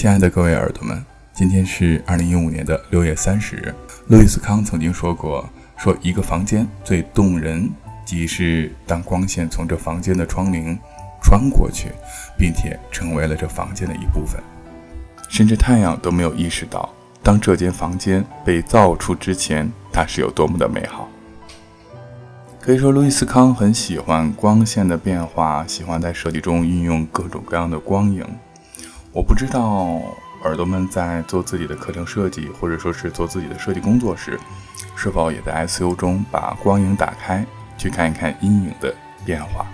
[0.00, 3.74] 亲爱的各位耳朵们，今天是二零一五年的六月三十日。
[4.08, 5.46] 路易斯康曾经说过
[5.76, 7.68] ：“说一个房间最动人，
[8.06, 10.74] 即是当光线从这房间的窗棂
[11.22, 11.90] 穿过去，
[12.38, 14.40] 并且成为了这房间的一部分，
[15.28, 16.88] 甚至太阳都没有意识到，
[17.22, 21.10] 当这间房间被造出之前，它是有多么的美好。”
[22.58, 28.24] 可以说，路易斯康很喜欢光线的变化，喜欢在设计中运用各种各样的光影。
[29.12, 30.00] 我不知道
[30.44, 34.38] 耳朵们在做自己的课程设计，或者说是做自己的设计工作时，
[34.94, 37.44] 是否也在 SU 中把光影打开，
[37.76, 39.66] 去看一看阴影的变化。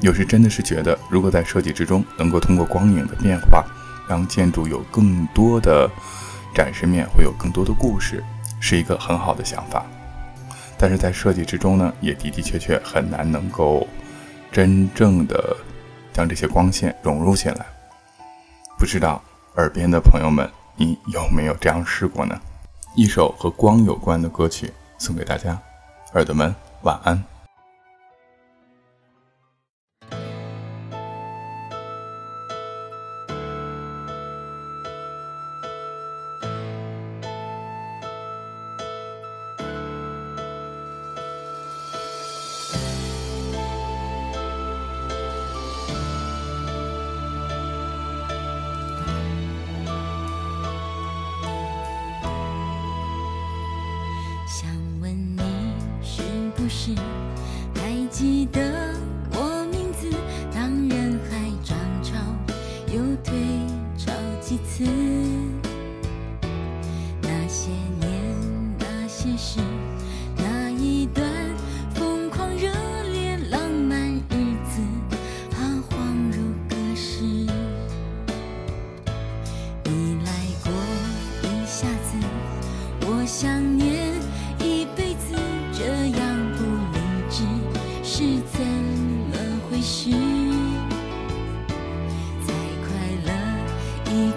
[0.00, 3.62] 有时真的是觉得，如果在设计之中能够通过光影的变化，
[4.08, 5.90] 让建筑有更多的
[6.54, 8.24] 展示面，会有更多的故事，
[8.58, 9.84] 是一个很好的想法。
[10.78, 13.86] 但是在设计之中呢，也的的确确很难能够
[14.50, 15.54] 真正的。
[16.12, 17.66] 将这些光线融入进来，
[18.78, 19.22] 不知道
[19.56, 22.38] 耳边的朋友们，你有没有这样试过呢？
[22.94, 25.58] 一首和光有关的歌曲送给大家，
[26.12, 27.22] 耳朵们晚安。
[54.46, 55.42] 想问你
[56.00, 56.22] 是
[56.54, 56.94] 不是
[57.74, 58.94] 还记得
[59.32, 60.08] 我名字
[60.54, 62.14] 当人海涨潮
[62.86, 63.34] 又退
[63.98, 64.84] 潮几次
[67.22, 69.58] 那些年那些事
[70.36, 71.28] 那一段
[71.92, 72.70] 疯狂热
[73.10, 73.98] 烈浪漫
[74.30, 74.80] 日子
[75.50, 77.24] 彷徨如隔世
[79.82, 80.30] 你来
[80.62, 80.72] 过
[81.42, 82.16] 一下子
[83.08, 84.05] 我想念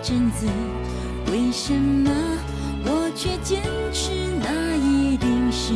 [0.02, 0.48] 阵子，
[1.32, 2.10] 为什么
[2.86, 3.62] 我却坚
[3.92, 4.12] 持？
[4.40, 5.74] 那一定是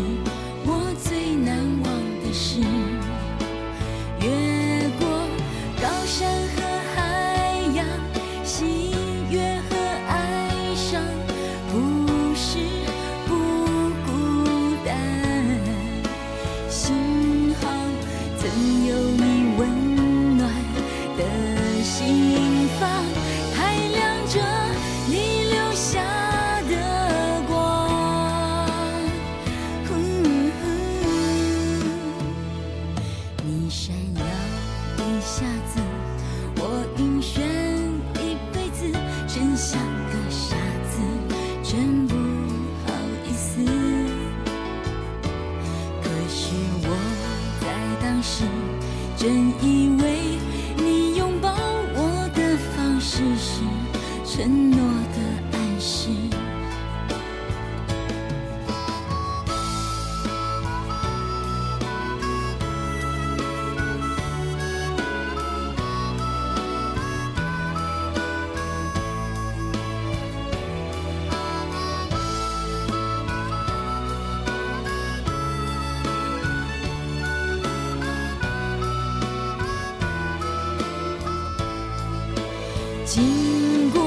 [83.13, 84.01] 经过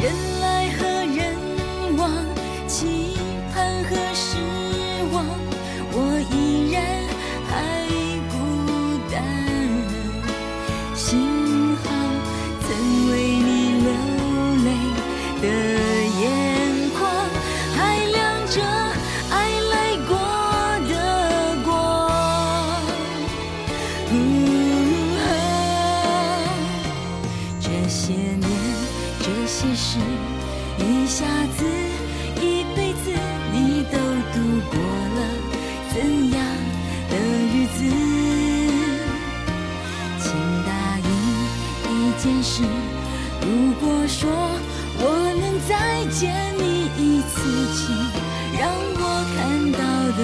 [0.00, 0.78] 人来和
[1.14, 1.36] 人
[1.98, 2.10] 往，
[2.66, 3.18] 期
[3.52, 4.38] 盼和失
[5.12, 5.26] 望，
[5.92, 5.94] 我
[6.32, 6.82] 依然
[7.50, 7.52] 还
[8.30, 8.34] 孤
[9.12, 9.14] 单。
[10.94, 11.06] 幸
[11.76, 11.84] 好
[12.62, 12.68] 曾
[13.10, 13.48] 为你
[13.84, 13.88] 流
[14.64, 14.68] 泪
[15.42, 15.44] 的
[16.22, 16.24] 眼
[16.98, 16.98] 眶，
[17.76, 18.16] 还亮
[18.48, 18.56] 着
[19.30, 19.36] 爱
[19.68, 19.74] 来
[20.08, 20.10] 过
[20.88, 20.92] 的
[21.62, 21.68] 光。
[29.92, 29.98] 是
[30.78, 31.26] 一下
[31.58, 31.64] 子，
[32.36, 33.10] 一辈子，
[33.52, 33.98] 你都
[34.32, 34.38] 度
[34.70, 34.78] 过
[35.16, 35.18] 了
[35.92, 35.98] 怎
[36.30, 36.38] 样
[37.10, 37.14] 的
[37.50, 37.78] 日子？
[40.20, 40.30] 请
[40.64, 40.70] 答
[41.02, 41.10] 应
[41.90, 41.92] 一
[42.22, 42.62] 件事，
[43.42, 43.44] 如
[43.80, 44.30] 果说
[45.00, 45.02] 我
[45.40, 45.74] 能再
[46.12, 46.20] 见
[46.56, 46.62] 你
[46.96, 47.34] 一次，
[47.74, 47.80] 请
[48.60, 48.62] 让
[48.94, 49.02] 我
[49.34, 49.38] 看
[49.72, 49.78] 到
[50.16, 50.20] 的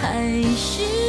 [0.00, 0.02] 还
[0.56, 1.03] 是。